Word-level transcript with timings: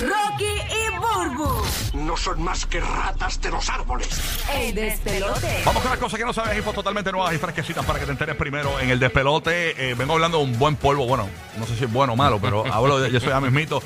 Rocky 0.00 0.44
y 0.44 0.98
Burbu, 0.98 1.62
No 1.94 2.16
son 2.16 2.42
más 2.42 2.66
que 2.66 2.80
ratas 2.80 3.40
de 3.40 3.50
los 3.50 3.68
árboles. 3.68 4.08
el 4.54 4.74
despelote. 4.74 5.62
Vamos 5.64 5.82
con 5.82 5.90
las 5.90 6.00
cosas 6.00 6.18
que 6.18 6.24
no 6.24 6.32
sabes, 6.32 6.56
infos 6.56 6.74
totalmente 6.74 7.10
nuevas 7.12 7.34
y 7.34 7.38
fresquecitas 7.38 7.84
para 7.84 7.98
que 7.98 8.06
te 8.06 8.12
enteres 8.12 8.36
primero 8.36 8.78
en 8.80 8.90
el 8.90 8.98
despelote. 8.98 9.90
Eh, 9.90 9.94
vengo 9.94 10.14
hablando 10.14 10.38
de 10.38 10.44
un 10.44 10.58
buen 10.58 10.76
polvo, 10.76 11.06
bueno, 11.06 11.28
no 11.58 11.66
sé 11.66 11.76
si 11.76 11.84
es 11.84 11.92
bueno 11.92 12.12
o 12.12 12.16
malo, 12.16 12.38
pero 12.40 12.64
hablo 12.72 13.00
de, 13.00 13.10
yo 13.10 13.20
soy 13.20 13.32
a 13.32 13.40
mismito 13.40 13.82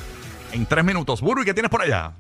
en 0.53 0.67
tres 0.67 0.85
minutos. 0.85 1.21
Burbu, 1.21 1.43
¿y 1.43 1.45
qué 1.45 1.55
tienes 1.55 1.71
por 1.71 1.83
allá? 1.83 2.13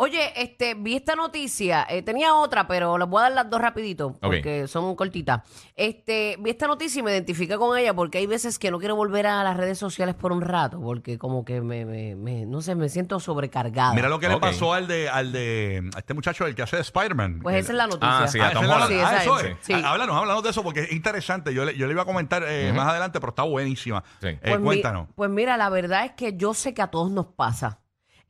Oye, 0.00 0.32
este, 0.40 0.74
vi 0.74 0.94
esta 0.94 1.16
noticia, 1.16 1.84
eh, 1.90 2.02
tenía 2.02 2.32
otra, 2.36 2.68
pero 2.68 2.96
les 2.98 3.08
voy 3.08 3.18
a 3.18 3.22
dar 3.24 3.32
las 3.32 3.50
dos 3.50 3.60
rapidito, 3.60 4.16
porque 4.20 4.68
son 4.68 4.94
cortitas. 4.94 5.42
Este, 5.74 6.36
vi 6.38 6.50
esta 6.50 6.68
noticia 6.68 7.00
y 7.00 7.02
me 7.02 7.10
identifiqué 7.10 7.56
con 7.56 7.76
ella 7.76 7.92
porque 7.94 8.18
hay 8.18 8.26
veces 8.28 8.60
que 8.60 8.70
no 8.70 8.78
quiero 8.78 8.94
volver 8.94 9.26
a 9.26 9.42
las 9.42 9.56
redes 9.56 9.76
sociales 9.76 10.14
por 10.14 10.30
un 10.30 10.40
rato, 10.40 10.80
porque 10.80 11.18
como 11.18 11.44
que 11.44 11.60
me, 11.60 11.84
me, 11.84 12.14
me- 12.14 12.46
no 12.46 12.60
sé, 12.60 12.76
me 12.76 12.88
siento 12.88 13.18
sobrecargada. 13.18 13.92
Mira 13.92 14.08
lo 14.08 14.20
que 14.20 14.28
le 14.28 14.34
Ok. 14.36 14.40
pasó 14.40 14.72
al 14.72 14.86
de, 14.86 15.08
al 15.08 15.32
de 15.32 15.90
a 15.96 15.98
este 15.98 16.14
muchacho, 16.14 16.46
el 16.46 16.54
que 16.54 16.62
hace 16.62 16.76
de 16.76 16.82
Spider-Man. 16.82 17.40
Pues 17.42 17.56
El- 17.56 17.60
esa 17.62 17.72
es 17.72 17.76
la 17.78 17.86
noticia. 17.88 18.18
Ah, 18.20 18.28
sí, 18.28 18.38
Ah, 18.38 18.46
a 18.48 18.52
Tom 18.52 18.62
esa 18.64 18.72
es 18.74 18.78
la- 18.78 18.86
Holland. 18.86 18.92
Sí, 18.92 18.98
ah, 19.04 19.10
esa 19.14 19.22
eso 19.24 19.38
es. 19.40 19.44
es. 19.46 19.56
Sí. 19.62 19.72
Ah, 19.74 19.90
Háblanos, 19.90 20.16
háblanos 20.16 20.42
de 20.44 20.50
eso 20.50 20.62
porque 20.62 20.80
es 20.82 20.92
interesante. 20.92 21.52
Yo 21.52 21.64
le, 21.64 21.76
yo 21.76 21.86
le 21.88 21.92
iba 21.94 22.02
a 22.02 22.06
comentar 22.06 22.44
eh, 22.46 22.72
más 22.72 22.86
adelante, 22.86 23.18
pero 23.18 23.30
está 23.30 23.42
buenísima. 23.42 24.04
Sí. 24.20 24.28
Eh, 24.28 24.38
Pues 24.42 24.58
mi- 24.60 24.64
cuéntanos. 24.64 25.08
pues 25.16 25.28
mira, 25.28 25.56
la 25.56 25.68
verdad 25.70 26.04
es 26.04 26.12
que 26.12 26.36
yo 26.36 26.54
sé 26.54 26.72
que 26.72 26.82
a 26.82 26.86
todos 26.86 27.10
nos 27.10 27.26
pasa. 27.26 27.80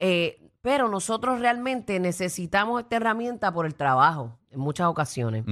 Eh, 0.00 0.40
pero 0.60 0.88
nosotros 0.88 1.40
realmente 1.40 2.00
necesitamos 2.00 2.82
esta 2.82 2.96
herramienta 2.96 3.52
por 3.52 3.64
el 3.66 3.74
trabajo, 3.74 4.38
en 4.50 4.60
muchas 4.60 4.86
ocasiones. 4.88 5.44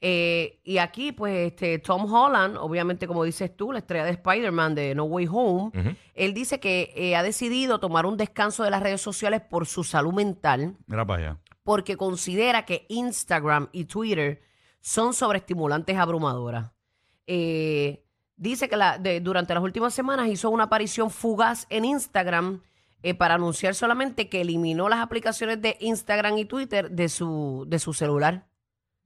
Eh, 0.00 0.60
y 0.64 0.78
aquí, 0.78 1.12
pues, 1.12 1.48
este, 1.52 1.78
Tom 1.78 2.10
Holland, 2.12 2.56
obviamente, 2.58 3.06
como 3.06 3.24
dices 3.24 3.54
tú, 3.56 3.72
la 3.72 3.78
estrella 3.80 4.04
de 4.04 4.12
Spider-Man 4.12 4.74
de 4.74 4.94
No 4.94 5.04
Way 5.04 5.28
Home, 5.30 5.96
él 6.14 6.32
dice 6.34 6.58
que 6.60 6.92
eh, 6.96 7.16
ha 7.16 7.22
decidido 7.22 7.78
tomar 7.80 8.06
un 8.06 8.16
descanso 8.16 8.64
de 8.64 8.70
las 8.70 8.82
redes 8.82 9.00
sociales 9.00 9.40
por 9.42 9.66
su 9.66 9.84
salud 9.84 10.12
mental, 10.14 10.76
Mira 10.86 11.04
para 11.06 11.22
allá. 11.30 11.38
porque 11.62 11.96
considera 11.96 12.64
que 12.64 12.86
Instagram 12.88 13.68
y 13.72 13.84
Twitter 13.84 14.40
son 14.80 15.12
sobreestimulantes 15.12 15.96
abrumadoras. 15.98 16.70
Eh, 17.26 18.04
dice 18.36 18.68
que 18.68 18.76
la- 18.76 18.98
de- 18.98 19.20
durante 19.20 19.52
las 19.54 19.62
últimas 19.62 19.92
semanas 19.92 20.28
hizo 20.28 20.48
una 20.50 20.64
aparición 20.64 21.10
fugaz 21.10 21.66
en 21.70 21.84
Instagram 21.84 22.62
eh, 23.08 23.14
para 23.14 23.34
anunciar 23.34 23.74
solamente 23.74 24.28
que 24.28 24.40
eliminó 24.40 24.88
las 24.88 24.98
aplicaciones 25.00 25.62
de 25.62 25.76
Instagram 25.80 26.38
y 26.38 26.44
Twitter 26.44 26.90
de 26.90 27.08
su, 27.08 27.64
de 27.68 27.78
su 27.78 27.92
celular. 27.94 28.46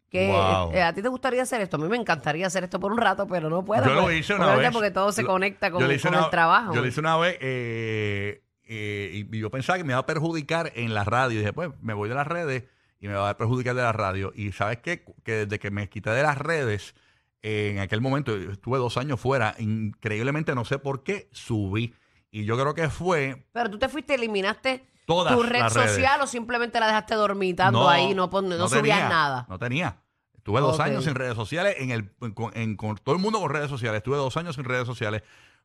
Que, 0.09 0.29
Wow. 0.29 0.73
eh, 0.73 0.83
¿A 0.83 0.93
ti 0.95 1.03
te 1.03 1.09
gustaría 1.09 1.43
hacer 1.43 1.61
esto? 1.61 1.77
A 1.77 1.81
mí 1.81 1.87
me 1.89 1.97
encantaría 1.97 2.47
hacer 2.47 2.65
esto 2.65 2.81
por 2.81 2.93
un 2.93 2.99
rato, 2.99 3.27
pero 3.29 3.49
no 3.51 3.65
puedo. 3.65 3.85
Yo 3.85 3.95
lo 3.95 4.01
porque- 4.03 4.17
hice 4.19 4.35
una 4.35 4.57
vez. 4.57 4.71
porque 4.73 4.91
todo 4.91 5.13
se 5.13 5.25
conecta 5.25 5.71
con, 5.71 5.85
una- 5.85 5.93
el 5.93 6.31
trabajo. 6.31 6.75
Yo 6.75 6.81
lo 6.81 6.87
hice 6.87 6.99
una 7.01 7.17
vez 7.19 7.37
eh, 7.41 8.43
eh, 8.67 9.27
y 9.31 9.39
yo 9.39 9.51
pensaba 9.51 9.77
que 9.79 9.85
me 9.85 9.93
iba 9.93 10.01
a 10.01 10.07
perjudicar 10.07 10.73
en 10.75 10.95
la 10.95 11.05
radio. 11.05 11.35
Y 11.37 11.39
dije, 11.41 11.53
pues 11.53 11.71
me 11.83 11.93
voy 11.95 12.09
de 12.09 12.15
las 12.15 12.27
redes 12.27 12.65
y 13.01 13.07
me 13.07 13.15
va 13.15 13.31
a 13.31 13.37
perjudicar 13.37 13.75
de 13.77 13.83
la 13.83 13.93
radio. 13.93 14.33
Y 14.35 14.53
sabes 14.53 14.79
qué? 14.79 15.05
Que 15.23 15.45
desde 15.47 15.59
que 15.59 15.71
me 15.71 15.89
quité 15.89 16.11
de 16.11 16.23
las 16.23 16.39
redes, 16.39 16.95
en 17.43 17.79
aquel 17.79 18.01
momento 18.01 18.35
estuve 18.37 18.79
dos 18.79 18.97
años 18.97 19.21
fuera, 19.21 19.55
increíblemente 19.59 20.55
no 20.55 20.65
sé 20.65 20.79
por 20.79 21.03
qué 21.05 21.29
subí. 21.33 21.95
Y 22.31 22.45
yo 22.45 22.57
creo 22.59 22.75
que 22.75 22.89
fue 22.89 23.45
Pero 23.53 23.71
tú 23.71 23.79
te 23.79 23.89
fuiste, 23.89 24.15
eliminaste 24.15 24.87
Todas 25.07 25.35
tu 25.35 25.43
red 25.43 25.61
las 25.61 25.75
redes. 25.75 25.91
social 25.93 26.21
o 26.21 26.27
simplemente 26.27 26.79
la 26.79 26.87
dejaste 26.87 27.15
dormitando 27.17 27.89
ahí, 27.89 28.15
no, 28.15 28.31
pon- 28.31 28.49
no, 28.49 28.69
subías 28.69 28.99
tenía, 28.99 29.09
nada. 29.09 29.47
No 29.49 29.59
tenía. 29.59 29.97
Estuve 30.37 30.61
dos 30.61 30.77
Ok. 30.77 30.81
años 30.81 31.05
sin 31.05 31.15
redes 31.15 31.35
sociales, 31.35 31.75
en 31.79 31.91
el, 31.91 32.11
en- 32.21 32.33
con, 32.33 32.57
en- 32.57 32.77
con 32.77 32.97
todo 32.97 33.15
el 33.15 33.21
mundo 33.21 33.41
con 33.41 33.51
redes 33.51 33.69
sociales. 33.69 33.99
Estuve 33.99 34.17
dos 34.17 34.37
años 34.37 34.55
sin 34.55 34.65
redes 34.65 34.87
sociales. 34.87 35.23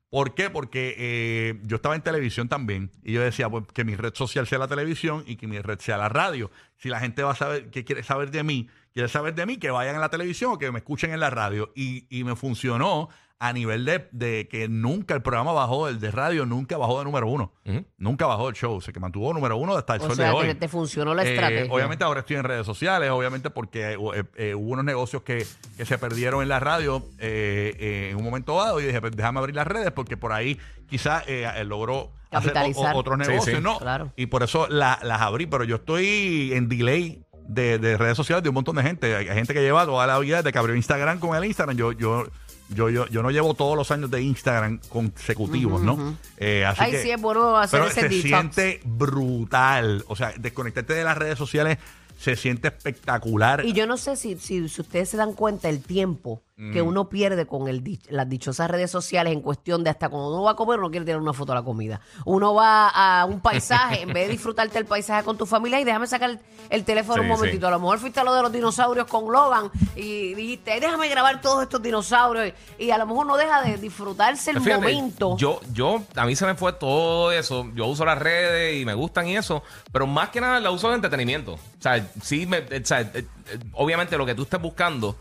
¿Por 0.09 0.33
qué? 0.36 0.49
Porque 0.49 0.95
eh, 0.97 1.59
yo 1.63 1.77
estaba 1.77 1.95
en 1.95 2.02
televisión 2.02 2.47
también 2.47 2.91
y 3.03 3.13
yo 3.13 3.21
decía 3.21 3.49
pues, 3.49 3.66
que 3.73 3.83
mi 3.83 3.95
red 3.95 4.13
social 4.16 4.47
sea 4.47 4.59
la 4.59 4.67
televisión 4.67 5.23
y 5.27 5.36
que 5.36 5.47
mi 5.47 5.59
red 5.59 5.80
sea 5.80 5.97
la 5.97 6.09
radio. 6.09 6.52
Si 6.77 6.89
la 6.89 6.99
gente 6.99 7.23
va 7.23 7.31
a 7.31 7.36
saber 7.36 7.69
qué 7.69 7.83
quiere 7.83 8.03
saber 8.03 8.31
de 8.31 8.43
mí, 8.43 8.69
quiere 8.95 9.09
saber 9.09 9.35
de 9.35 9.45
mí, 9.45 9.57
que 9.57 9.69
vayan 9.71 9.97
a 9.97 9.99
la 9.99 10.07
televisión 10.09 10.53
o 10.53 10.57
que 10.57 10.71
me 10.71 10.79
escuchen 10.79 11.11
en 11.11 11.19
la 11.19 11.29
radio. 11.29 11.70
Y, 11.75 12.08
y 12.09 12.23
me 12.23 12.37
funcionó 12.37 13.09
a 13.39 13.52
nivel 13.52 13.83
de, 13.83 14.08
de 14.14 14.47
que 14.49 14.70
nunca 14.70 15.14
el 15.14 15.21
programa 15.21 15.52
bajó, 15.52 15.89
el 15.89 15.99
de 15.99 16.09
radio 16.11 16.45
nunca 16.45 16.77
bajó 16.77 16.99
de 16.99 17.03
número 17.03 17.27
uno. 17.27 17.52
Nunca 17.97 18.25
bajó 18.25 18.47
el 18.47 18.55
show, 18.55 18.80
se 18.80 18.93
que 18.93 19.02
mantuvo 19.02 19.33
número 19.33 19.58
uno 19.58 19.75
hasta 19.75 19.95
el 19.95 20.02
O 20.02 20.05
sol 20.08 20.15
sea, 20.15 20.27
de 20.27 20.31
hoy. 20.31 20.47
que 20.47 20.55
te 20.55 20.70
funcionó 20.70 21.14
la 21.14 21.25
Eh, 21.25 21.33
estrategia. 21.33 21.73
obviamente 21.73 22.05
ahora 22.05 22.21
estoy 22.21 22.37
en 22.37 22.43
redes 22.45 22.65
sociales, 22.65 23.11
obviamente 23.11 23.49
porque 23.49 23.92
eh, 23.92 24.23
eh, 24.37 24.55
hubo 24.55 24.70
unos 24.71 24.86
negocios 24.86 25.23
que, 25.23 25.45
que 25.75 25.86
se 25.86 25.97
perdieron 25.97 26.41
en 26.41 26.47
la 26.47 26.61
radio 26.61 27.03
eh, 27.20 27.75
eh, 27.77 28.09
en 28.11 28.15
un 28.17 28.23
momento 28.23 28.55
dado 28.55 28.80
y 28.80 28.86
dije, 28.86 29.02
pues 29.02 29.11
déjame 29.14 29.39
abrir 29.39 29.55
las 29.55 29.67
redes 29.67 29.91
porque 29.91 30.15
por 30.15 30.31
ahí 30.31 30.58
quizás 30.87 31.25
eh, 31.27 31.45
eh, 31.58 31.65
logró 31.65 32.14
hacer 32.31 32.52
o- 32.52 32.53
Capitalizar. 32.53 32.95
o- 32.95 32.99
otros 32.99 33.17
Sí, 33.21 33.27
negocios, 33.31 33.58
sí. 33.58 33.61
¿no? 33.64 33.77
Claro. 33.80 34.14
Y 34.15 34.27
por 34.27 34.43
eso 34.43 34.67
la- 34.70 34.99
las 35.03 35.20
abrí, 35.21 35.45
pero 35.45 35.65
yo 35.65 35.75
estoy 35.75 36.52
en 36.53 36.70
delay. 36.70 37.24
De, 37.48 37.78
de 37.78 37.95
redes 37.98 38.17
sociales 38.17 38.42
de 38.44 38.50
un 38.50 38.56
montón 38.56 38.76
de 38.76 38.82
gente. 38.83 39.16
Hay 39.16 39.26
gente 39.28 39.54
que 39.54 39.61
lleva 39.61 39.86
toda 39.86 40.08
la 40.08 40.17
vida 40.20 40.38
desde 40.38 40.52
que 40.52 40.58
abrió 40.58 40.76
Instagram 40.76 41.20
con 41.20 41.36
el 41.38 41.45
Instagram. 41.45 41.78
Yo, 41.78 41.92
yo, 41.92 42.26
yo, 42.70 42.89
yo, 42.89 43.06
yo 43.08 43.22
no 43.22 43.30
llevo 43.30 43.54
todos 43.54 43.78
los 43.78 43.92
años 43.92 44.10
de 44.10 44.22
Instagram 44.23 44.80
consecutivos, 44.89 45.82
¿no? 45.82 46.17
Eh, 46.38 46.66
así 46.66 46.82
Ay, 46.83 46.92
que- 46.92 47.04
sí, 47.04 47.11
es 47.11 47.22
bueno 47.22 47.56
hacer 47.58 47.80
pero 47.82 47.92
ese 47.92 48.02
se 48.02 48.10
detox. 48.10 48.22
siente 48.28 48.82
brutal. 49.30 50.04
O 50.08 50.16
sea, 50.16 50.33
desconectarte 50.38 50.94
de 50.94 51.04
las 51.04 51.17
redes 51.17 51.38
sociales 51.38 51.78
se 52.17 52.36
siente 52.36 52.70
espectacular. 52.70 53.64
Y 53.66 53.73
yo 53.73 53.86
no 53.88 53.98
sé 53.98 54.16
si, 54.16 54.38
si, 54.38 54.67
si 54.70 54.82
ustedes 54.82 55.10
se 55.10 55.17
dan 55.17 55.33
cuenta 55.33 55.70
el 55.70 55.82
tiempo 55.83 56.42
que 56.58 56.82
Mm. 56.82 56.88
uno 56.88 57.10
pierde 57.10 57.45
con 57.45 57.67
el 57.67 57.83
dich- 57.83 58.08
las 58.10 58.30
dichosas 58.30 58.71
redes 58.71 58.89
sociales 58.89 59.33
en 59.33 59.42
cuestión 59.42 59.83
de 59.83 59.89
hasta 59.89 60.08
cuando 60.08 60.30
uno 60.32 60.43
va 60.43 60.52
a 60.52 60.55
comer, 60.55 60.80
uno 60.80 60.89
quiere 60.89 61.05
tener 61.05 61.20
una 61.20 61.33
foto 61.33 61.52
de 61.52 61.60
la 61.60 61.66
comida. 61.66 61.99
Uno 62.23 62.54
va 62.54 62.88
a 62.88 63.26
un 63.26 63.42
paisaje, 63.42 64.04
en 64.04 64.14
vez 64.14 64.27
de 64.27 64.32
disfrutarte 64.32 64.77
el 64.80 64.86
paisaje 64.86 65.26
con 65.26 65.38
tu 65.38 65.45
familia, 65.45 65.82
y 65.82 65.83
déjame 65.83 66.08
sacar 66.08 66.30
el, 66.30 66.39
el 66.70 66.86
teléfono 66.86 67.21
un 67.23 67.27
momentito. 67.27 67.65
sí. 67.65 67.67
A 67.67 67.71
lo 67.71 67.80
mejor 67.82 67.99
fuiste 67.99 68.21
a 68.21 68.23
lo 68.23 68.33
de 68.33 68.42
los 68.42 68.54
dinosaurios 68.54 69.05
con 69.08 69.30
Logan 69.32 69.70
y 69.98 70.33
dijiste, 70.33 70.71
"Ay, 70.71 70.80
déjame 70.80 71.10
grabar 71.10 71.42
todos 71.42 71.64
estos 71.64 71.82
dinosaurios. 71.82 72.54
Y 72.80 72.89
a 72.89 72.98
lo 72.98 73.05
mejor 73.05 73.26
no 73.27 73.36
deja 73.36 73.61
de 73.61 73.76
disfrutarse 73.77 74.52
el 74.52 74.61
Fíjate, 74.61 74.77
momento. 74.95 75.36
Yo, 75.38 75.60
yo, 75.73 76.04
a 76.15 76.26
mí 76.26 76.38
se 76.38 76.45
me 76.45 76.55
fue 76.55 76.71
todo 76.71 77.33
eso. 77.33 77.67
Yo 77.76 77.86
uso 77.88 78.05
las 78.05 78.17
redes 78.17 78.82
y 78.82 78.86
me 78.86 78.94
gustan 78.94 79.27
y 79.27 79.36
eso, 79.36 79.61
pero 79.92 80.08
más 80.08 80.30
que 80.30 80.39
nada 80.39 80.61
la 80.61 80.71
uso 80.71 80.88
de 80.88 80.95
entretenimiento. 80.95 81.54
O 81.55 81.60
sea, 81.82 82.08
sí, 82.23 82.45
me, 82.45 82.60
o 82.60 82.86
sea, 82.86 83.02
eh, 83.02 83.10
eh, 83.14 83.26
obviamente 83.73 84.17
lo 84.17 84.26
que 84.26 84.36
tú 84.36 84.44
estés 84.44 84.61
buscando, 84.61 85.17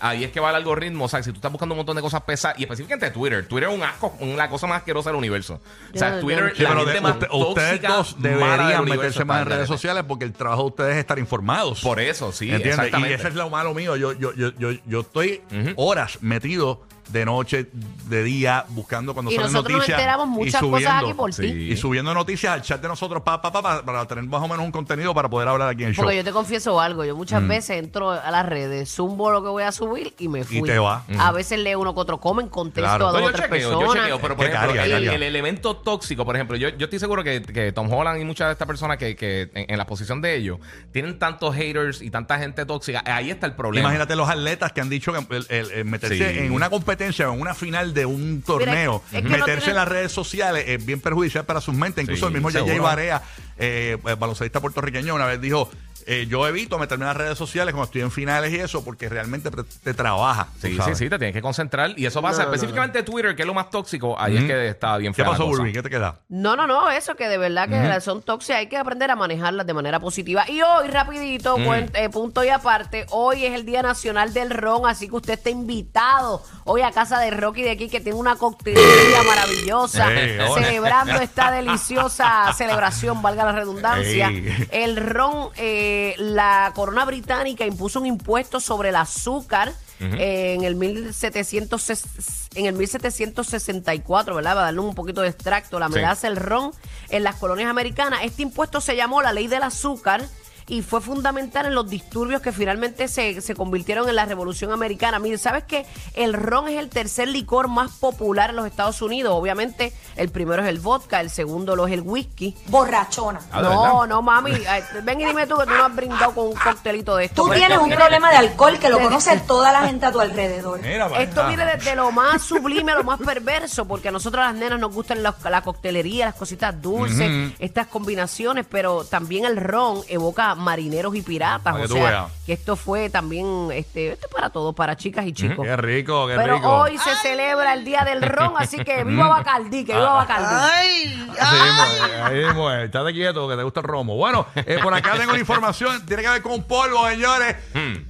ahí 0.00 0.24
es 0.24 0.30
que 0.30 0.40
va 0.40 0.50
el 0.50 0.56
algoritmo. 0.56 1.04
O 1.04 1.08
sea, 1.08 1.22
si 1.22 1.30
tú 1.30 1.36
estás 1.36 1.50
buscando 1.52 1.74
un 1.74 1.78
montón 1.78 1.96
de 1.96 2.02
cosas 2.02 2.22
pesadas, 2.22 2.58
y 2.58 2.62
específicamente 2.62 3.10
Twitter, 3.10 3.46
Twitter 3.46 3.68
es 3.70 3.74
un 3.74 3.82
asco, 3.82 4.14
la 4.20 4.48
cosa 4.48 4.66
más 4.66 4.78
asquerosa 4.78 5.10
del 5.10 5.16
universo. 5.18 5.60
O 5.94 5.98
sea, 5.98 6.20
Twitter, 6.20 6.52
Sí, 6.56 6.62
la 6.62 6.70
gente 6.76 6.92
de- 6.92 7.00
más 7.00 7.12
usted- 7.14 7.28
ustedes 7.30 7.70
tóxica, 7.80 7.88
dos 7.94 8.16
deberían 8.22 8.82
universo 8.82 8.86
meterse 9.02 9.24
más 9.24 9.42
en 9.42 9.48
redes 9.48 9.68
sociales 9.68 10.04
porque 10.06 10.24
el 10.24 10.32
trabajo 10.32 10.62
de 10.62 10.68
ustedes 10.68 10.92
es 10.94 10.98
estar 10.98 11.18
informados. 11.18 11.80
Por 11.80 12.00
eso, 12.00 12.32
sí, 12.32 12.46
¿Entiendes? 12.50 12.66
Y 12.66 12.68
exactamente. 12.86 13.14
ese 13.14 13.28
es 13.28 13.34
lo 13.34 13.50
malo 13.50 13.74
mío. 13.74 13.96
Yo, 13.96 14.12
yo, 14.12 14.32
yo, 14.34 14.50
yo, 14.58 14.70
yo 14.86 15.00
estoy 15.00 15.42
horas 15.76 16.18
metido 16.22 16.82
de 17.08 17.24
noche, 17.24 17.66
de 18.08 18.22
día, 18.22 18.64
buscando 18.68 19.14
cuando 19.14 19.30
Y 19.30 19.34
salen 19.36 19.52
nosotros 19.52 19.72
nos 19.72 19.78
noticias. 19.80 19.98
enteramos 19.98 20.26
y 20.26 20.30
muchas 20.30 20.60
cosas 20.60 20.80
subiendo- 20.82 21.06
aquí 21.06 21.14
por 21.14 21.30
ti. 21.34 21.46
Y 21.46 21.76
subiendo 21.76 22.14
noticias 22.14 22.52
al 22.52 22.62
chat 22.62 22.80
de 22.82 22.88
nosotros 22.88 23.22
pa, 23.22 23.40
pa, 23.40 23.50
pa, 23.52 23.62
pa, 23.62 23.82
para 23.84 24.06
tener 24.06 24.24
más 24.24 24.42
o 24.42 24.48
menos 24.48 24.64
un 24.64 24.72
contenido 24.72 25.14
para 25.14 25.28
poder 25.28 25.48
hablar 25.48 25.68
aquí 25.70 25.82
en 25.82 25.88
el 25.90 25.94
show. 25.94 26.04
Porque 26.04 26.16
yo 26.16 26.24
te 26.24 26.32
confieso 26.32 26.80
algo, 26.80 27.04
yo 27.04 27.16
muchas 27.16 27.46
veces 27.46 27.78
entro 27.78 28.10
a 28.10 28.30
las 28.30 28.44
redes, 28.46 28.90
zumbo 28.94 29.30
lo 29.30 29.42
que 29.42 29.48
voy 29.48 29.62
a 29.62 29.72
subir 29.72 30.14
y 30.18 30.28
me 30.28 30.44
fui. 30.44 30.62
te 30.62 30.78
va. 30.78 31.04
A 31.18 31.32
veces 31.32 31.58
leo 31.58 31.80
uno 31.80 31.94
que 31.94 32.00
otro 32.00 32.18
comen, 32.20 32.48
contesto 32.48 32.82
Claro. 32.88 33.08
a 33.08 33.12
dos 33.12 33.20
o 33.22 33.24
yo 33.26 33.32
tres 33.32 33.42
chequeo, 33.50 33.70
yo 33.72 33.78
personas. 33.78 34.02
chequeo, 34.04 34.20
pero 34.20 34.36
por 34.36 34.46
ejemplo, 34.46 34.66
carga, 34.68 34.84
el, 34.84 34.90
carga. 34.92 35.14
el 35.14 35.22
elemento 35.22 35.76
tóxico, 35.76 36.24
por 36.24 36.36
ejemplo, 36.36 36.56
yo, 36.56 36.68
yo 36.70 36.84
estoy 36.84 36.98
seguro 36.98 37.24
que, 37.24 37.40
que 37.42 37.72
Tom 37.72 37.92
Holland 37.92 38.20
y 38.20 38.24
muchas 38.24 38.48
de 38.48 38.52
estas 38.52 38.66
personas 38.68 38.98
que, 38.98 39.16
que 39.16 39.50
en, 39.54 39.70
en 39.70 39.78
la 39.78 39.86
posición 39.86 40.20
de 40.20 40.36
ellos 40.36 40.58
tienen 40.92 41.18
tantos 41.18 41.54
haters 41.54 42.02
y 42.02 42.10
tanta 42.10 42.38
gente 42.38 42.66
tóxica. 42.66 43.02
Ahí 43.06 43.30
está 43.30 43.46
el 43.46 43.54
problema. 43.54 43.86
Imagínate 43.88 44.14
los 44.16 44.28
atletas 44.28 44.72
que 44.72 44.80
han 44.80 44.88
dicho 44.90 45.12
que 45.12 45.36
el- 45.36 45.46
el- 45.48 45.70
el 45.70 45.84
meterse 45.84 46.32
Sí. 46.34 46.38
en 46.40 46.52
una 46.52 46.68
competencia 46.68 46.97
o 47.06 47.34
en 47.34 47.40
una 47.40 47.54
final 47.54 47.94
de 47.94 48.06
un 48.06 48.42
torneo, 48.42 49.02
es 49.12 49.22
que 49.22 49.22
no 49.22 49.30
meterse 49.30 49.54
tiene- 49.56 49.70
en 49.70 49.76
las 49.76 49.88
redes 49.88 50.12
sociales 50.12 50.64
es 50.66 50.84
bien 50.84 51.00
perjudicial 51.00 51.44
para 51.44 51.60
sus 51.60 51.74
mentes. 51.74 52.02
Incluso 52.02 52.26
Sí, 52.26 52.26
el 52.28 52.32
mismo 52.34 52.50
JJ 52.50 52.64
seguro. 52.66 52.82
Barea, 52.84 53.22
eh, 53.58 53.96
eh, 54.04 54.16
baloncelista 54.18 54.60
puertorriqueño, 54.60 55.14
una 55.14 55.26
vez 55.26 55.40
dijo, 55.40 55.70
eh, 56.10 56.26
yo 56.26 56.48
evito 56.48 56.78
meterme 56.78 57.04
en 57.04 57.08
las 57.08 57.16
redes 57.18 57.36
sociales 57.36 57.74
cuando 57.74 57.84
estoy 57.84 58.00
en 58.00 58.10
finales 58.10 58.50
y 58.50 58.56
eso 58.56 58.82
porque 58.82 59.10
realmente 59.10 59.50
te, 59.50 59.62
te 59.62 59.92
trabaja. 59.92 60.48
Sí, 60.58 60.78
sí, 60.82 60.94
sí, 60.94 61.10
te 61.10 61.18
tienes 61.18 61.34
que 61.34 61.42
concentrar. 61.42 61.92
Y 61.98 62.06
eso 62.06 62.22
pasa 62.22 62.44
No, 62.44 62.48
no, 62.48 62.54
específicamente 62.54 63.02
Twitter, 63.02 63.36
que 63.36 63.42
es 63.42 63.46
lo 63.46 63.52
más 63.52 63.68
tóxico. 63.68 64.18
Ahí 64.18 64.38
es 64.38 64.44
que 64.44 64.68
está 64.68 64.96
bien 64.96 65.12
¿Qué 65.12 65.16
fea 65.16 65.26
la 65.26 65.30
pasó, 65.32 65.44
cosa. 65.44 65.58
Burby? 65.58 65.72
¿Qué 65.74 65.82
te 65.82 65.90
queda? 65.90 66.20
No, 66.30 66.56
no, 66.56 66.66
no, 66.66 66.90
eso 66.90 67.14
que 67.14 67.28
de 67.28 67.36
verdad 67.36 67.68
que 67.68 68.00
son 68.00 68.22
tóxicas, 68.22 68.58
hay 68.60 68.68
que 68.68 68.78
aprender 68.78 69.10
a 69.10 69.16
manejarlas 69.16 69.66
de 69.66 69.74
manera 69.74 70.00
positiva. 70.00 70.48
Y 70.48 70.62
hoy, 70.62 70.88
rapidito, 70.88 71.58
buen, 71.58 71.90
eh, 71.92 72.08
punto 72.08 72.42
y 72.42 72.48
aparte, 72.48 73.04
hoy 73.10 73.44
es 73.44 73.52
el 73.52 73.66
Día 73.66 73.82
Nacional 73.82 74.32
del 74.32 74.48
Ron, 74.48 74.88
así 74.88 75.08
que 75.08 75.16
usted 75.16 75.34
está 75.34 75.50
invitado 75.50 76.42
hoy 76.64 76.82
a 76.82 76.90
casa 76.90 77.18
de 77.20 77.30
Rocky 77.30 77.62
de 77.62 77.72
aquí, 77.72 77.88
que 77.90 78.00
tiene 78.00 78.18
una 78.18 78.36
coctelería 78.36 79.22
maravillosa, 79.26 80.06
celebrando 80.54 81.16
esta 81.16 81.50
deliciosa 81.50 82.52
celebración, 82.56 83.20
valga 83.20 83.44
la 83.44 83.52
redundancia. 83.52 84.32
El 84.70 84.96
ron, 84.96 85.50
eh, 85.56 85.97
la 86.18 86.72
corona 86.74 87.04
británica 87.04 87.66
impuso 87.66 88.00
un 88.00 88.06
impuesto 88.06 88.60
sobre 88.60 88.90
el 88.90 88.96
azúcar 88.96 89.72
eh, 90.00 90.54
en 90.54 90.62
el 90.62 90.76
1700, 90.76 92.50
en 92.54 92.66
el 92.66 92.74
1764, 92.74 94.34
¿verdad? 94.34 94.52
Para 94.52 94.64
darle 94.66 94.80
un 94.80 94.94
poquito 94.94 95.22
de 95.22 95.28
extracto, 95.28 95.78
la 95.78 95.88
melaza, 95.88 96.28
el 96.28 96.36
ron 96.36 96.72
en 97.10 97.24
las 97.24 97.36
colonias 97.36 97.68
americanas. 97.68 98.20
Este 98.22 98.42
impuesto 98.42 98.80
se 98.80 98.94
llamó 98.96 99.22
la 99.22 99.32
ley 99.32 99.48
del 99.48 99.62
azúcar 99.62 100.22
y 100.68 100.82
fue 100.82 101.00
fundamental 101.00 101.66
en 101.66 101.74
los 101.74 101.88
disturbios 101.88 102.42
que 102.42 102.52
finalmente 102.52 103.08
se, 103.08 103.40
se 103.40 103.54
convirtieron 103.54 104.08
en 104.08 104.16
la 104.16 104.26
Revolución 104.26 104.70
Americana. 104.70 105.18
Mire, 105.18 105.38
¿sabes 105.38 105.64
que 105.64 105.86
el 106.14 106.34
ron 106.34 106.68
es 106.68 106.78
el 106.78 106.90
tercer 106.90 107.28
licor 107.28 107.68
más 107.68 107.92
popular 107.92 108.50
en 108.50 108.56
los 108.56 108.66
Estados 108.66 109.00
Unidos? 109.00 109.32
Obviamente, 109.34 109.92
el 110.16 110.28
primero 110.28 110.62
es 110.62 110.68
el 110.68 110.78
vodka, 110.78 111.20
el 111.20 111.30
segundo 111.30 111.74
lo 111.74 111.86
es 111.86 111.94
el 111.94 112.02
whisky. 112.02 112.54
Borrachona. 112.66 113.40
Ah, 113.50 113.62
¿de 113.62 113.68
no, 113.68 113.82
verdad? 113.82 114.06
no, 114.08 114.22
mami. 114.22 114.52
Ven 115.02 115.20
y 115.20 115.24
dime 115.24 115.46
tú 115.46 115.56
que 115.56 115.64
tú 115.64 115.70
no 115.70 115.84
has 115.84 115.96
brindado 115.96 116.34
con 116.34 116.48
un 116.48 116.54
coctelito 116.54 117.16
de 117.16 117.24
esto. 117.26 117.44
Tú 117.44 117.50
tienes 117.50 117.78
un 117.78 117.90
problema 117.90 118.30
de 118.30 118.36
alcohol 118.36 118.78
que 118.78 118.90
lo 118.90 119.00
conoce 119.00 119.38
toda 119.46 119.72
la 119.72 119.86
gente 119.86 120.04
a 120.04 120.12
tu 120.12 120.20
alrededor. 120.20 120.80
Mira, 120.82 121.06
Esto 121.18 121.46
viene 121.46 121.64
desde 121.64 121.96
lo 121.96 122.12
más 122.12 122.42
sublime 122.42 122.92
a 122.92 122.96
lo 122.96 123.04
más 123.04 123.18
perverso, 123.20 123.86
porque 123.86 124.08
a 124.08 124.12
nosotros 124.12 124.44
las 124.44 124.54
nenas 124.54 124.78
nos 124.78 124.92
gustan 124.92 125.22
la, 125.22 125.34
la 125.48 125.62
coctelería, 125.62 126.26
las 126.26 126.34
cositas 126.34 126.80
dulces, 126.80 127.52
estas 127.58 127.86
combinaciones, 127.86 128.66
pero 128.68 129.04
también 129.04 129.46
el 129.46 129.56
ron 129.56 130.02
evoca 130.08 130.54
marineros 130.58 131.14
y 131.14 131.22
piratas. 131.22 131.62
Para 131.72 131.76
O 131.76 131.82
que 131.82 131.88
tú 131.88 131.94
sea, 131.94 132.02
veas. 132.10 132.32
que 132.46 132.52
esto 132.52 132.76
fue 132.76 133.10
también, 133.10 133.68
este, 133.72 134.12
esto 134.12 134.26
es 134.26 134.32
para 134.32 134.50
todos, 134.50 134.74
para 134.74 134.96
chicas 134.96 135.26
y 135.26 135.32
chicos. 135.32 135.64
Qué 135.66 135.76
rico, 135.76 136.26
qué 136.26 136.34
Pero 136.36 136.56
rico. 136.56 136.68
hoy 136.78 136.98
se 136.98 137.14
celebra 137.16 137.74
el 137.74 137.84
Día 137.84 138.04
del 138.04 138.22
Ron, 138.22 138.52
así 138.56 138.78
que 138.84 139.04
viva 139.04 139.28
Bacardí, 139.28 139.84
que 139.84 139.94
viva 139.94 140.12
Bacardí. 140.14 141.28
Así 141.38 141.54
mismo 141.54 141.82
ahí 142.24 142.44
mismo 142.44 142.70
es. 142.72 142.84
Estate 142.86 143.12
quieto 143.12 143.48
que 143.48 143.56
te 143.56 143.62
gusta 143.62 143.80
el 143.80 143.86
romo. 143.86 144.16
Bueno, 144.16 144.46
eh, 144.54 144.78
por 144.82 144.92
acá 144.94 145.12
tengo 145.16 145.32
la 145.32 145.38
información. 145.38 146.04
Tiene 146.06 146.22
que 146.22 146.28
ver 146.28 146.42
con 146.42 146.52
un 146.52 146.64
polvo, 146.64 147.08
señores. 147.08 147.56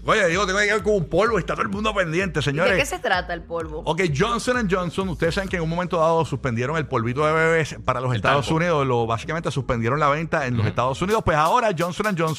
Oye, 0.04 0.28
digo, 0.28 0.44
tiene 0.46 0.66
que 0.66 0.72
ver 0.74 0.82
con 0.82 0.94
un 0.94 1.08
polvo. 1.08 1.38
Está 1.38 1.54
todo 1.54 1.62
el 1.62 1.68
mundo 1.68 1.94
pendiente, 1.94 2.40
¿De 2.40 2.44
qué 2.44 2.50
señores. 2.50 2.88
se 2.88 2.98
trata 2.98 3.34
el 3.34 3.42
polvo? 3.42 3.82
Ok, 3.84 4.02
Johnson 4.16 4.68
Johnson, 4.70 5.08
ustedes 5.10 5.34
saben 5.34 5.48
que 5.48 5.56
en 5.56 5.62
un 5.62 5.68
momento 5.68 5.98
dado 5.98 6.24
suspendieron 6.24 6.76
el 6.76 6.86
polvito 6.86 7.26
de 7.26 7.32
bebés 7.32 7.76
para 7.84 8.00
los 8.00 8.14
Estados. 8.14 8.48
Unidos, 8.50 8.86
lo 8.86 9.06
básicamente 9.06 9.50
suspendieron 9.50 9.98
la 10.00 10.08
venta 10.08 10.46
en 10.46 10.56
los 10.56 10.66
Estados 10.66 11.00
Unidos, 11.02 11.22
pues 11.24 11.36
ahora 11.36 11.70
Johnson 11.76 12.16
Johnson 12.16 12.37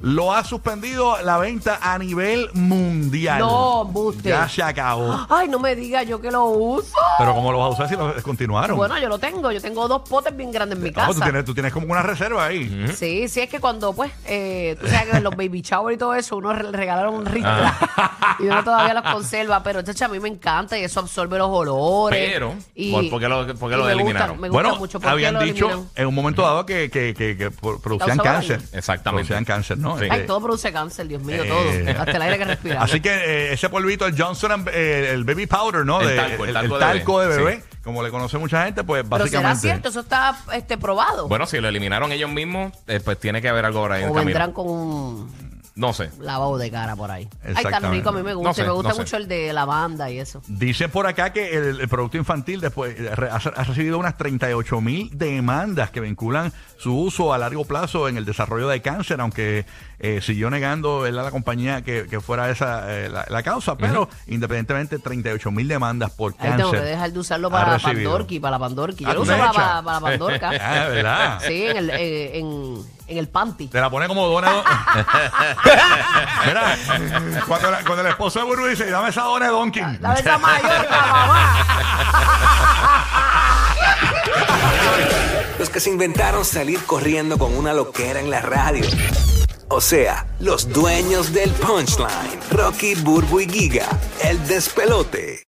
lo 0.00 0.32
ha 0.32 0.44
suspendido 0.44 1.20
la 1.22 1.38
venta 1.38 1.78
a 1.82 1.98
nivel 1.98 2.48
mundial. 2.54 3.40
No, 3.40 3.82
embuste. 3.86 4.28
Ya 4.28 4.48
se 4.48 4.62
acabó. 4.62 5.26
Ay, 5.28 5.48
no 5.48 5.58
me 5.58 5.74
diga 5.74 6.02
yo 6.04 6.20
que 6.20 6.30
lo 6.30 6.44
uso. 6.46 6.92
Pero 7.18 7.34
como 7.34 7.50
lo 7.52 7.58
vas 7.58 7.66
a 7.68 7.70
usar 7.74 7.88
si 7.88 7.96
lo 7.96 8.12
descontinuaron? 8.14 8.76
Bueno, 8.76 8.98
yo 8.98 9.08
lo 9.08 9.18
tengo, 9.18 9.50
yo 9.50 9.60
tengo 9.60 9.88
dos 9.88 10.08
potes 10.08 10.36
bien 10.36 10.52
grandes 10.52 10.76
en 10.78 10.84
mi 10.84 10.90
No, 10.90 10.94
casa. 10.96 11.12
tú, 11.14 11.20
tienes, 11.20 11.44
tú 11.44 11.54
tienes 11.54 11.72
como 11.72 11.86
una 11.90 12.02
reserva 12.02 12.46
ahí. 12.46 12.86
Sí, 12.94 13.28
sí, 13.28 13.40
es 13.40 13.48
que 13.48 13.58
cuando, 13.60 13.92
pues, 13.92 14.12
eh, 14.26 14.76
tú 14.80 14.86
sabes 14.86 15.08
que 15.14 15.20
los 15.20 15.34
baby 15.36 15.62
shower 15.62 15.94
y 15.94 15.98
todo 15.98 16.14
eso, 16.14 16.36
uno 16.36 16.52
regalaron 16.52 17.14
un 17.14 17.26
ristra 17.26 17.76
y 18.38 18.44
uno 18.44 18.62
todavía 18.62 18.94
los 18.94 19.02
conserva, 19.12 19.62
pero 19.62 19.82
chacha, 19.82 20.04
a 20.04 20.08
mí 20.08 20.20
me 20.20 20.28
encanta 20.28 20.78
y 20.78 20.84
eso 20.84 21.00
absorbe 21.00 21.38
los 21.38 21.48
olores. 21.50 22.30
Pero, 22.32 22.54
y, 22.74 23.08
¿por- 23.10 23.20
qué 23.20 23.28
lo- 23.28 23.46
por 23.56 23.68
qué 23.70 23.74
y 23.76 23.78
lo 23.78 23.84
me 23.86 23.92
eliminaron? 23.92 24.36
Gusta, 24.36 24.42
me 24.42 24.48
gusta 24.48 24.62
Bueno, 24.62 24.78
mucho. 24.78 25.00
¿Por 25.00 25.06
qué 25.08 25.12
habían 25.12 25.38
dicho 25.40 25.86
en 25.96 26.06
un 26.06 26.14
momento 26.14 26.42
dado 26.42 26.64
que, 26.64 26.90
que, 26.90 27.14
que, 27.14 27.36
que 27.36 27.50
pro- 27.50 27.80
producían 27.80 28.18
cáncer. 28.18 28.60
daño. 28.60 28.68
Exactamente. 29.28 29.44
Producían 29.44 29.44
cáncer, 29.44 29.78
¿no? 29.78 29.98
Sí. 29.98 30.04
Este, 30.04 30.14
Ay, 30.16 30.26
todo 30.26 30.40
produce 30.42 30.72
cáncer, 30.72 31.08
Dios 31.08 31.22
mío, 31.22 31.42
Eh, 31.44 31.48
todo. 31.48 32.00
Hasta 32.00 32.12
el 32.12 32.22
aire 32.22 32.38
que 32.38 32.44
respiramos. 32.44 32.84
Así 32.90 33.00
que 33.00 33.10
eh, 33.14 33.52
ese 33.52 33.68
polvito, 33.68 34.06
el 34.06 34.20
Johnson, 34.20 34.52
and- 34.52 34.68
eh, 34.72 35.10
el 35.12 35.24
baby 35.24 35.46
powder, 35.46 35.84
¿no? 35.84 36.00
El 36.00 36.08
De- 36.08 36.16
talco, 36.16 36.44
el 36.44 36.52
talco 36.52 36.74
de 36.78 36.80
talco 36.80 37.20
de 37.20 37.28
bebé. 37.28 37.44
bebé, 37.44 37.62
como 37.84 38.02
le 38.02 38.10
conoce 38.10 38.38
mucha 38.38 38.64
gente, 38.64 38.84
pues 38.84 39.02
pero 39.08 39.26
será 39.26 39.40
básicamente. 39.50 39.60
cierto, 39.60 39.88
eso 39.90 40.00
está 40.00 40.36
este, 40.52 40.76
probado. 40.78 41.28
Bueno, 41.28 41.46
si 41.46 41.58
lo 41.60 41.68
eliminaron 41.68 42.12
ellos 42.12 42.30
mismos, 42.30 42.72
eh, 42.86 43.00
pues 43.04 43.18
tiene 43.18 43.40
que 43.42 43.48
haber 43.48 43.64
algo 43.64 43.80
por 43.82 43.92
ahí 43.92 44.02
en 44.02 44.08
o 44.08 44.12
el 44.12 44.14
camino. 44.14 44.26
vendrán 44.26 44.52
con 44.52 44.68
un 44.68 45.47
No 45.78 45.92
sé. 45.92 46.10
lavado 46.20 46.58
de 46.58 46.70
cara 46.70 46.96
por 46.96 47.10
ahí. 47.10 47.28
Ay, 47.54 47.64
tan 47.64 47.90
rico, 47.90 48.08
a 48.08 48.12
mí 48.12 48.22
me 48.22 48.34
gusta. 48.34 48.48
No 48.50 48.54
sé, 48.54 48.64
me 48.64 48.70
gusta 48.70 48.88
no 48.88 48.94
sé. 48.96 49.00
mucho 49.00 49.16
el 49.16 49.28
de 49.28 49.52
lavanda 49.52 50.10
y 50.10 50.18
eso. 50.18 50.42
Dicen 50.48 50.90
por 50.90 51.06
acá 51.06 51.32
que 51.32 51.56
el, 51.56 51.80
el 51.80 51.88
producto 51.88 52.16
infantil 52.16 52.60
después 52.60 52.98
eh, 52.98 53.14
re- 53.14 53.30
ha, 53.30 53.36
ha 53.36 53.64
recibido 53.64 53.96
unas 53.98 54.16
38 54.18 54.80
mil 54.80 55.10
demandas 55.16 55.90
que 55.92 56.00
vinculan 56.00 56.52
su 56.78 56.96
uso 56.98 57.32
a 57.32 57.38
largo 57.38 57.64
plazo 57.64 58.08
en 58.08 58.16
el 58.16 58.24
desarrollo 58.24 58.68
de 58.68 58.82
cáncer, 58.82 59.20
aunque 59.20 59.66
eh, 60.00 60.20
siguió 60.22 60.50
negando 60.50 61.00
¿verdad? 61.00 61.24
la 61.24 61.30
compañía 61.30 61.82
que, 61.82 62.06
que 62.10 62.20
fuera 62.20 62.50
esa 62.50 62.92
eh, 62.92 63.08
la, 63.08 63.24
la 63.28 63.42
causa, 63.44 63.76
pero 63.76 64.08
independientemente 64.26 64.98
38 64.98 65.50
mil 65.52 65.68
demandas 65.68 66.10
por 66.10 66.34
Ahí 66.38 66.50
tengo 66.56 66.70
que 66.72 66.76
cáncer. 66.78 66.84
dejar 66.94 67.12
de 67.12 67.18
usarlo 67.20 67.50
para 67.50 67.72
la. 67.72 67.78
Pandorki, 67.78 68.40
para 68.40 68.50
la 68.52 68.58
Pandorki. 68.58 69.04
Yo 69.04 69.10
Ah, 69.10 69.14
lo 69.14 69.20
¿tú 69.20 69.30
uso 69.30 69.38
para, 69.38 69.82
la 69.82 70.00
Pandorca. 70.00 70.50
Ah, 70.60 70.88
¿verdad? 70.88 71.40
Sí, 71.46 71.66
en 71.66 71.76
el, 71.76 71.90
eh, 71.90 72.38
en, 72.38 72.97
en 73.08 73.18
el 73.18 73.28
panty. 73.28 73.68
Te 73.68 73.80
la 73.80 73.90
pone 73.90 74.06
como 74.08 74.26
dona. 74.26 74.50
don- 74.50 74.64
Mira, 76.46 76.76
cuando, 77.46 77.70
la- 77.70 77.78
cuando 77.84 78.00
el 78.02 78.06
esposo 78.08 78.38
de 78.40 78.44
Buru 78.44 78.66
dice, 78.66 78.90
dame 78.90 79.08
esa 79.10 79.22
dona 79.22 79.46
de 79.46 79.52
Donkin. 79.52 79.98
La 80.00 80.14
esa 80.14 80.38
Mallorca, 80.38 81.00
mamá. 81.00 81.64
Los 85.58 85.70
que 85.70 85.80
se 85.80 85.90
inventaron 85.90 86.44
salir 86.44 86.84
corriendo 86.84 87.36
con 87.38 87.54
una 87.56 87.72
loquera 87.72 88.20
en 88.20 88.30
la 88.30 88.40
radio. 88.40 88.84
O 89.68 89.80
sea, 89.80 90.24
los 90.40 90.72
dueños 90.72 91.32
del 91.32 91.50
punchline. 91.50 92.40
Rocky, 92.52 92.94
Burbu 92.94 93.40
y 93.40 93.48
Giga. 93.48 93.86
El 94.22 94.46
despelote. 94.46 95.46